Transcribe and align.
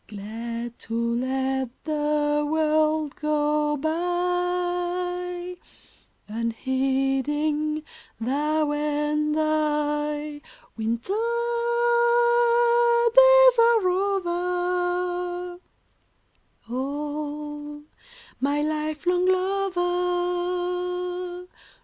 Glad 0.07 0.79
to 0.79 1.15
let 1.17 1.67
the 1.83 2.43
world 2.49 3.15
go 3.17 3.77
by 3.77 5.57
Unheeding— 6.27 7.83
thou 8.19 8.71
and 8.71 9.35
I! 9.37 10.41
Winter 10.75 11.13
days 13.13 13.59
are 13.59 13.87
over! 13.89 15.59
O 16.67 17.83
my 18.39 18.61
life 18.63 19.05
long 19.05 19.27
lover. 19.31 21.47